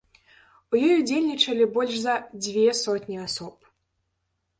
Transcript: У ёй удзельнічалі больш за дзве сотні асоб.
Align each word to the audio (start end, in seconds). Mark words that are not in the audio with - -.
У 0.75 0.77
ёй 0.85 0.93
удзельнічалі 1.01 1.67
больш 1.75 1.99
за 2.05 2.15
дзве 2.43 2.65
сотні 2.81 3.17
асоб. 3.27 3.69